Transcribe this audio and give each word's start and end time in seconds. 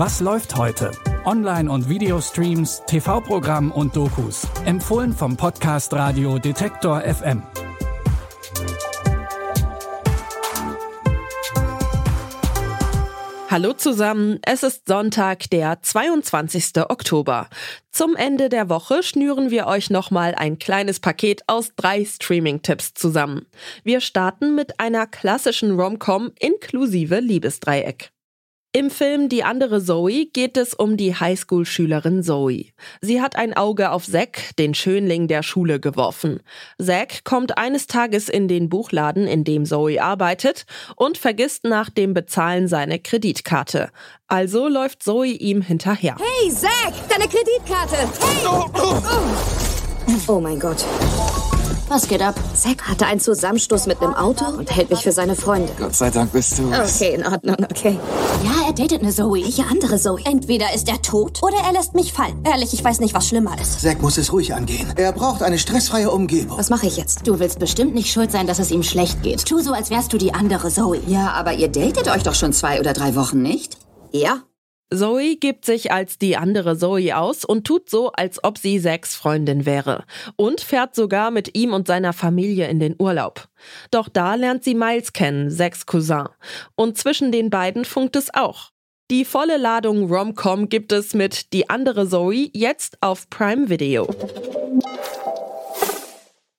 Was 0.00 0.20
läuft 0.20 0.54
heute? 0.54 0.92
Online- 1.24 1.68
und 1.68 1.88
Videostreams, 1.88 2.84
TV-Programm 2.86 3.72
und 3.72 3.96
Dokus. 3.96 4.46
Empfohlen 4.64 5.12
vom 5.12 5.36
Podcast 5.36 5.92
Radio 5.92 6.38
Detektor 6.38 7.00
FM. 7.00 7.42
Hallo 13.50 13.72
zusammen, 13.72 14.38
es 14.42 14.62
ist 14.62 14.86
Sonntag, 14.86 15.50
der 15.50 15.82
22. 15.82 16.76
Oktober. 16.88 17.48
Zum 17.90 18.14
Ende 18.14 18.50
der 18.50 18.68
Woche 18.68 19.02
schnüren 19.02 19.50
wir 19.50 19.66
euch 19.66 19.90
nochmal 19.90 20.36
ein 20.36 20.60
kleines 20.60 21.00
Paket 21.00 21.42
aus 21.48 21.72
drei 21.74 22.04
Streaming-Tipps 22.04 22.94
zusammen. 22.94 23.46
Wir 23.82 24.00
starten 24.00 24.54
mit 24.54 24.78
einer 24.78 25.08
klassischen 25.08 25.72
Rom-Com 25.72 26.30
inklusive 26.38 27.18
Liebesdreieck. 27.18 28.12
Im 28.72 28.90
Film 28.90 29.30
Die 29.30 29.44
andere 29.44 29.82
Zoe 29.82 30.26
geht 30.26 30.58
es 30.58 30.74
um 30.74 30.98
die 30.98 31.14
Highschool-Schülerin 31.14 32.22
Zoe. 32.22 32.66
Sie 33.00 33.22
hat 33.22 33.34
ein 33.34 33.56
Auge 33.56 33.92
auf 33.92 34.04
Zack, 34.04 34.54
den 34.58 34.74
Schönling 34.74 35.26
der 35.26 35.42
Schule, 35.42 35.80
geworfen. 35.80 36.40
Zack 36.78 37.24
kommt 37.24 37.56
eines 37.56 37.86
Tages 37.86 38.28
in 38.28 38.46
den 38.46 38.68
Buchladen, 38.68 39.26
in 39.26 39.42
dem 39.42 39.64
Zoe 39.64 40.02
arbeitet, 40.02 40.66
und 40.96 41.16
vergisst 41.16 41.64
nach 41.64 41.88
dem 41.88 42.12
Bezahlen 42.12 42.68
seine 42.68 42.98
Kreditkarte. 42.98 43.88
Also 44.26 44.68
läuft 44.68 45.02
Zoe 45.02 45.28
ihm 45.28 45.62
hinterher. 45.62 46.16
Hey, 46.18 46.52
Zack, 46.52 46.92
deine 47.08 47.26
Kreditkarte! 47.26 47.96
Hey! 47.96 48.46
Oh, 48.46 48.66
oh. 48.74 50.32
oh 50.34 50.40
mein 50.40 50.60
Gott. 50.60 50.84
Was 51.88 52.06
geht 52.06 52.20
ab? 52.20 52.34
Zack 52.54 52.82
hatte 52.82 53.06
einen 53.06 53.18
Zusammenstoß 53.18 53.86
mit 53.86 54.02
einem 54.02 54.12
Auto 54.12 54.44
und 54.44 54.70
hält 54.74 54.90
mich 54.90 55.00
für 55.00 55.12
seine 55.12 55.34
Freunde. 55.34 55.72
Gott 55.78 55.94
sei 55.94 56.10
Dank 56.10 56.32
bist 56.32 56.58
du 56.58 56.70
es. 56.70 56.96
Okay, 56.96 57.14
in 57.14 57.26
Ordnung, 57.26 57.56
okay. 57.70 57.98
Ja, 58.44 58.66
er 58.66 58.74
datet 58.74 59.00
eine 59.02 59.10
Zoe. 59.10 59.42
Welche 59.42 59.64
andere 59.64 59.98
Zoe? 59.98 60.20
Entweder 60.24 60.74
ist 60.74 60.86
er 60.88 61.00
tot 61.00 61.42
oder 61.42 61.56
er 61.64 61.72
lässt 61.72 61.94
mich 61.94 62.12
fallen. 62.12 62.44
Ehrlich, 62.44 62.74
ich 62.74 62.84
weiß 62.84 63.00
nicht, 63.00 63.14
was 63.14 63.28
schlimmer 63.28 63.58
ist. 63.58 63.80
Zack 63.80 64.02
muss 64.02 64.18
es 64.18 64.32
ruhig 64.32 64.52
angehen. 64.52 64.92
Er 64.96 65.12
braucht 65.12 65.42
eine 65.42 65.58
stressfreie 65.58 66.10
Umgebung. 66.10 66.58
Was 66.58 66.68
mache 66.68 66.86
ich 66.86 66.98
jetzt? 66.98 67.26
Du 67.26 67.38
willst 67.38 67.58
bestimmt 67.58 67.94
nicht 67.94 68.12
schuld 68.12 68.30
sein, 68.32 68.46
dass 68.46 68.58
es 68.58 68.70
ihm 68.70 68.82
schlecht 68.82 69.22
geht. 69.22 69.46
Tu 69.46 69.60
so, 69.60 69.72
als 69.72 69.88
wärst 69.88 70.12
du 70.12 70.18
die 70.18 70.34
andere 70.34 70.68
Zoe. 70.70 71.00
Ja, 71.06 71.32
aber 71.32 71.54
ihr 71.54 71.68
datet 71.68 72.08
euch 72.08 72.22
doch 72.22 72.34
schon 72.34 72.52
zwei 72.52 72.80
oder 72.80 72.92
drei 72.92 73.14
Wochen, 73.14 73.40
nicht? 73.40 73.78
Ja. 74.12 74.42
Zoe 74.92 75.36
gibt 75.36 75.66
sich 75.66 75.92
als 75.92 76.18
die 76.18 76.36
andere 76.36 76.76
Zoe 76.76 77.16
aus 77.16 77.44
und 77.44 77.66
tut 77.66 77.90
so, 77.90 78.10
als 78.12 78.42
ob 78.42 78.56
sie 78.56 78.80
Zacks 78.80 79.14
Freundin 79.14 79.66
wäre. 79.66 80.04
Und 80.36 80.60
fährt 80.60 80.94
sogar 80.94 81.30
mit 81.30 81.56
ihm 81.56 81.74
und 81.74 81.86
seiner 81.86 82.12
Familie 82.12 82.68
in 82.68 82.80
den 82.80 82.96
Urlaub. 82.98 83.48
Doch 83.90 84.08
da 84.08 84.34
lernt 84.34 84.64
sie 84.64 84.74
Miles 84.74 85.12
kennen, 85.12 85.50
Zacks 85.50 85.84
Cousin. 85.84 86.28
Und 86.74 86.96
zwischen 86.96 87.32
den 87.32 87.50
beiden 87.50 87.84
funkt 87.84 88.16
es 88.16 88.32
auch. 88.32 88.70
Die 89.10 89.24
volle 89.24 89.56
Ladung 89.56 90.12
Rom-Com 90.12 90.68
gibt 90.68 90.92
es 90.92 91.14
mit 91.14 91.52
Die 91.52 91.70
andere 91.70 92.08
Zoe 92.08 92.50
jetzt 92.52 92.98
auf 93.00 93.30
Prime 93.30 93.68
Video. 93.68 94.06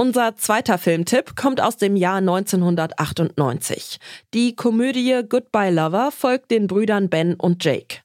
Unser 0.00 0.34
zweiter 0.34 0.78
Filmtipp 0.78 1.36
kommt 1.36 1.60
aus 1.60 1.76
dem 1.76 1.94
Jahr 1.94 2.16
1998. 2.16 3.98
Die 4.32 4.56
Komödie 4.56 5.20
Goodbye 5.28 5.70
Lover 5.70 6.10
folgt 6.10 6.50
den 6.50 6.68
Brüdern 6.68 7.10
Ben 7.10 7.34
und 7.34 7.62
Jake. 7.62 7.98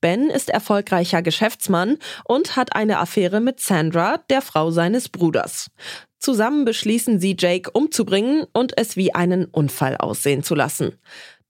Ben 0.00 0.30
ist 0.30 0.48
erfolgreicher 0.48 1.20
Geschäftsmann 1.20 1.98
und 2.24 2.56
hat 2.56 2.74
eine 2.74 3.00
Affäre 3.00 3.42
mit 3.42 3.60
Sandra, 3.60 4.16
der 4.30 4.40
Frau 4.40 4.70
seines 4.70 5.10
Bruders. 5.10 5.70
Zusammen 6.18 6.64
beschließen 6.64 7.20
sie, 7.20 7.36
Jake 7.38 7.70
umzubringen 7.70 8.46
und 8.54 8.72
es 8.78 8.96
wie 8.96 9.14
einen 9.14 9.44
Unfall 9.44 9.98
aussehen 9.98 10.42
zu 10.42 10.54
lassen. 10.54 10.98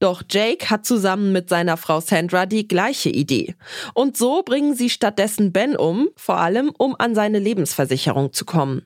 Doch 0.00 0.24
Jake 0.28 0.68
hat 0.68 0.84
zusammen 0.84 1.30
mit 1.30 1.48
seiner 1.48 1.76
Frau 1.76 2.00
Sandra 2.00 2.44
die 2.44 2.66
gleiche 2.66 3.08
Idee. 3.08 3.54
Und 3.94 4.16
so 4.16 4.42
bringen 4.42 4.74
sie 4.74 4.90
stattdessen 4.90 5.52
Ben 5.52 5.76
um, 5.76 6.08
vor 6.16 6.38
allem 6.38 6.72
um 6.76 6.96
an 6.98 7.14
seine 7.14 7.38
Lebensversicherung 7.38 8.32
zu 8.32 8.44
kommen. 8.44 8.84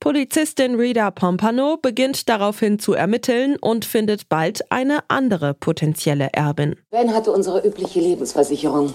Polizistin 0.00 0.76
Rita 0.76 1.10
Pompano 1.10 1.76
beginnt 1.76 2.28
daraufhin 2.28 2.78
zu 2.78 2.94
ermitteln 2.94 3.56
und 3.60 3.84
findet 3.84 4.28
bald 4.28 4.70
eine 4.70 5.00
andere 5.08 5.54
potenzielle 5.54 6.28
Erbin. 6.32 6.76
Ben 6.90 7.12
hatte 7.12 7.32
unsere 7.32 7.66
übliche 7.66 8.00
Lebensversicherung. 8.00 8.94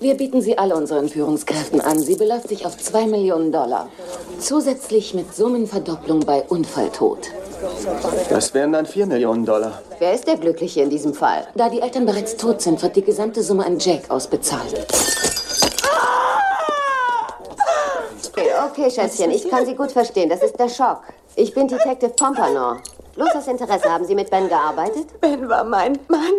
Wir 0.00 0.16
bieten 0.16 0.42
sie 0.42 0.58
alle 0.58 0.74
unseren 0.74 1.08
Führungskräften 1.08 1.80
an. 1.80 2.00
Sie 2.00 2.16
beläuft 2.16 2.48
sich 2.48 2.66
auf 2.66 2.76
2 2.76 3.06
Millionen 3.06 3.52
Dollar. 3.52 3.88
Zusätzlich 4.38 5.14
mit 5.14 5.34
Summenverdopplung 5.34 6.20
bei 6.20 6.42
Unfalltod. 6.42 7.30
Das 8.28 8.54
wären 8.54 8.72
dann 8.72 8.86
4 8.86 9.06
Millionen 9.06 9.44
Dollar. 9.44 9.82
Wer 9.98 10.14
ist 10.14 10.26
der 10.26 10.36
Glückliche 10.36 10.80
in 10.80 10.90
diesem 10.90 11.14
Fall? 11.14 11.46
Da 11.54 11.68
die 11.68 11.80
Eltern 11.80 12.06
bereits 12.06 12.36
tot 12.36 12.60
sind, 12.60 12.82
wird 12.82 12.96
die 12.96 13.02
gesamte 13.02 13.42
Summe 13.42 13.66
an 13.66 13.78
Jake 13.78 14.10
ausbezahlt. 14.10 14.86
Okay, 18.70 18.88
Schätzchen, 18.88 19.32
ich 19.32 19.50
kann 19.50 19.66
Sie 19.66 19.74
gut 19.74 19.90
verstehen. 19.90 20.28
Das 20.28 20.42
ist 20.42 20.56
der 20.56 20.68
Schock. 20.68 21.02
Ich 21.34 21.52
bin 21.52 21.66
Detective 21.66 22.10
Pompano. 22.10 22.76
Bloß 23.16 23.30
aus 23.34 23.48
Interesse, 23.48 23.90
haben 23.90 24.04
Sie 24.04 24.14
mit 24.14 24.30
Ben 24.30 24.48
gearbeitet? 24.48 25.20
Ben 25.20 25.48
war 25.48 25.64
mein 25.64 25.98
Mann. 26.08 26.32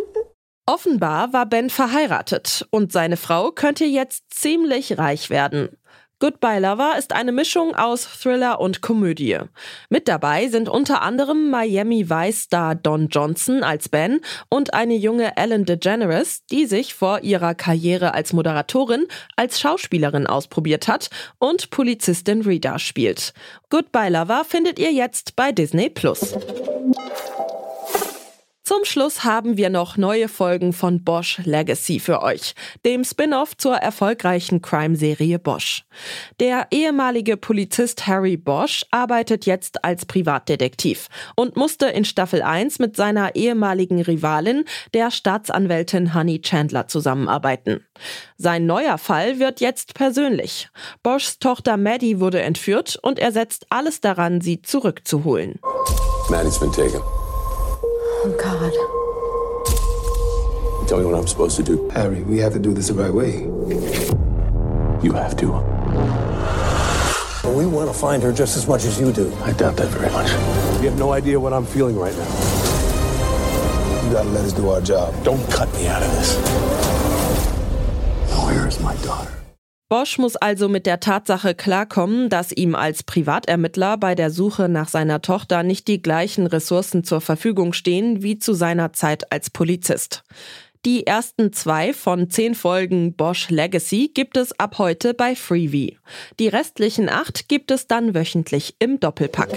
Offenbar 0.66 1.34
war 1.34 1.46
Ben 1.46 1.70
verheiratet 1.70 2.66
und 2.72 2.94
seine 2.94 3.18
Frau 3.18 3.52
könnte 3.52 3.84
jetzt 3.84 4.34
ziemlich 4.34 4.98
reich 4.98 5.30
werden. 5.30 5.78
Goodbye 6.22 6.60
Lover 6.60 7.00
ist 7.00 7.14
eine 7.14 7.32
Mischung 7.32 7.74
aus 7.74 8.04
Thriller 8.04 8.60
und 8.60 8.82
Komödie. 8.82 9.40
Mit 9.90 10.08
dabei 10.08 10.50
sind 10.50 10.70
unter 10.70 11.02
anderem 11.02 11.50
Miami 11.50 12.12
Vice-Star 12.12 12.76
Don 12.76 13.08
Johnson 13.08 13.64
als 13.64 13.90
Ben 13.90 14.22
und 14.48 14.76
eine 14.76 14.94
junge 14.94 15.36
Ellen 15.36 15.66
DeGeneres, 15.66 16.46
die 16.46 16.68
sich 16.68 16.94
vor 16.94 17.24
ihrer 17.24 17.56
Karriere 17.56 18.14
als 18.14 18.34
Moderatorin 18.34 19.08
als 19.36 19.60
Schauspielerin 19.60 20.28
ausprobiert 20.28 20.88
hat 20.88 21.10
und 21.40 21.72
Polizistin 21.72 22.44
Rita 22.44 22.78
spielt. 22.78 23.34
Goodbye 23.72 24.10
Lover 24.10 24.44
findet 24.48 24.78
ihr 24.78 24.92
jetzt 24.92 25.36
bei 25.36 25.52
Disney 25.52 25.90
Plus. 25.90 26.36
Zum 28.72 28.86
Schluss 28.86 29.26
haben 29.26 29.58
wir 29.58 29.70
noch 29.70 29.98
neue 29.98 30.30
Folgen 30.30 30.72
von 30.72 31.04
Bosch 31.04 31.42
Legacy 31.44 32.00
für 32.00 32.22
euch, 32.22 32.54
dem 32.86 33.04
Spin-off 33.04 33.58
zur 33.58 33.76
erfolgreichen 33.76 34.62
Crime-Serie 34.62 35.40
Bosch. 35.40 35.84
Der 36.40 36.68
ehemalige 36.72 37.36
Polizist 37.36 38.08
Harry 38.08 38.38
Bosch 38.38 38.86
arbeitet 38.90 39.46
jetzt 39.46 39.84
als 39.84 40.06
Privatdetektiv 40.06 41.10
und 41.36 41.58
musste 41.58 41.88
in 41.88 42.06
Staffel 42.06 42.42
1 42.42 42.80
mit 42.80 42.96
seiner 42.96 43.36
ehemaligen 43.36 44.02
Rivalin, 44.02 44.64
der 44.94 45.12
Staatsanwältin 45.12 46.14
Honey 46.14 46.40
Chandler, 46.40 46.88
zusammenarbeiten. 46.88 47.86
Sein 48.38 48.68
neuer 48.68 48.98
Fall 48.98 49.38
wird 49.40 49.60
jetzt 49.60 49.96
persönlich. 49.96 50.70
Boschs 51.04 51.40
Tochter 51.40 51.76
Maddie 51.76 52.22
wurde 52.22 52.40
entführt 52.40 52.98
und 53.02 53.20
er 53.20 53.34
setzt 53.34 53.66
alles 53.70 54.00
daran, 54.00 54.40
sie 54.40 54.62
zurückzuholen. 54.62 55.60
Maddie's 56.30 56.58
been 56.58 56.72
taken. 56.72 57.02
Oh 58.24 58.30
God. 58.38 58.72
Tell 60.88 61.00
me 61.00 61.06
what 61.06 61.16
I'm 61.16 61.26
supposed 61.26 61.56
to 61.58 61.64
do. 61.64 61.90
Harry, 61.90 62.22
we 62.22 62.38
have 62.38 62.54
to 62.54 62.60
do 62.60 62.72
this 62.72 62.90
the 62.90 62.94
right 62.94 63.12
way. 63.12 63.40
You 65.04 65.12
have 65.14 65.36
to. 65.38 65.48
We 67.50 67.66
want 67.66 67.92
to 67.92 67.98
find 67.98 68.22
her 68.22 68.32
just 68.32 68.56
as 68.58 68.68
much 68.68 68.84
as 68.84 69.00
you 69.00 69.12
do. 69.12 69.34
I 69.42 69.54
doubt 69.54 69.76
that 69.78 69.88
very 69.88 70.12
much. 70.12 70.30
You 70.84 70.90
have 70.90 71.00
no 71.00 71.14
idea 71.14 71.40
what 71.40 71.52
I'm 71.52 71.66
feeling 71.66 71.98
right 71.98 72.16
now. 72.16 72.28
You 74.06 74.12
gotta 74.14 74.30
let 74.30 74.46
us 74.46 74.54
do 74.54 74.70
our 74.70 74.82
job. 74.82 75.16
Don't 75.24 75.44
cut 75.50 75.74
me 75.74 75.88
out 75.88 76.04
of 76.04 76.12
this. 76.12 76.38
Where 78.46 78.68
is 78.68 78.80
my 78.82 78.96
daughter? 78.98 79.41
Bosch 79.92 80.18
muss 80.20 80.38
also 80.38 80.70
mit 80.70 80.86
der 80.86 81.02
Tatsache 81.02 81.54
klarkommen, 81.54 82.30
dass 82.30 82.54
ihm 82.54 82.76
als 82.76 83.04
Privatermittler 83.04 83.98
bei 83.98 84.16
der 84.16 84.32
Suche 84.32 84.70
nach 84.70 84.88
seiner 84.88 85.22
Tochter 85.22 85.64
nicht 85.64 85.86
die 85.90 86.02
gleichen 86.02 86.48
Ressourcen 86.48 87.04
zur 87.04 87.20
Verfügung 87.20 87.74
stehen 87.74 88.24
wie 88.24 88.40
zu 88.40 88.54
seiner 88.54 88.94
Zeit 88.94 89.34
als 89.34 89.50
Polizist. 89.50 90.24
Die 90.86 91.06
ersten 91.06 91.52
zwei 91.52 91.92
von 91.92 92.30
zehn 92.30 92.56
Folgen 92.56 93.16
Bosch 93.16 93.50
Legacy 93.50 94.10
gibt 94.14 94.38
es 94.38 94.58
ab 94.58 94.78
heute 94.78 95.14
bei 95.14 95.36
Freevee. 95.36 95.98
Die 96.40 96.48
restlichen 96.48 97.10
acht 97.10 97.50
gibt 97.50 97.70
es 97.70 97.88
dann 97.88 98.16
wöchentlich 98.16 98.78
im 98.80 98.98
Doppelpack. 98.98 99.50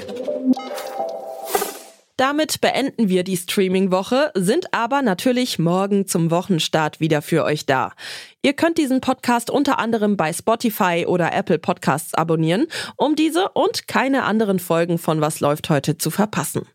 Damit 2.16 2.60
beenden 2.60 3.08
wir 3.08 3.24
die 3.24 3.36
Streaming-Woche, 3.36 4.30
sind 4.34 4.72
aber 4.72 5.02
natürlich 5.02 5.58
morgen 5.58 6.06
zum 6.06 6.30
Wochenstart 6.30 7.00
wieder 7.00 7.22
für 7.22 7.42
euch 7.42 7.66
da. 7.66 7.92
Ihr 8.40 8.52
könnt 8.52 8.78
diesen 8.78 9.00
Podcast 9.00 9.50
unter 9.50 9.80
anderem 9.80 10.16
bei 10.16 10.32
Spotify 10.32 11.06
oder 11.08 11.32
Apple 11.32 11.58
Podcasts 11.58 12.14
abonnieren, 12.14 12.68
um 12.96 13.16
diese 13.16 13.48
und 13.48 13.88
keine 13.88 14.22
anderen 14.22 14.60
Folgen 14.60 14.98
von 14.98 15.20
Was 15.20 15.40
läuft 15.40 15.70
heute 15.70 15.98
zu 15.98 16.12
verpassen. 16.12 16.68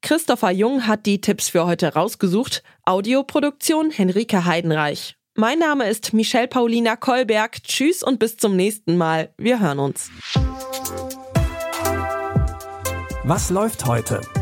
Christopher 0.00 0.50
Jung 0.50 0.86
hat 0.86 1.04
die 1.04 1.20
Tipps 1.20 1.50
für 1.50 1.66
heute 1.66 1.92
rausgesucht. 1.92 2.62
Audioproduktion 2.86 3.90
Henrike 3.90 4.46
Heidenreich. 4.46 5.16
Mein 5.34 5.58
Name 5.58 5.88
ist 5.88 6.14
Michelle 6.14 6.48
Paulina 6.48 6.96
Kolberg. 6.96 7.62
Tschüss 7.62 8.02
und 8.02 8.18
bis 8.18 8.38
zum 8.38 8.56
nächsten 8.56 8.96
Mal. 8.96 9.34
Wir 9.36 9.60
hören 9.60 9.78
uns. 9.78 10.10
Was 13.24 13.50
läuft 13.50 13.84
heute? 13.84 14.22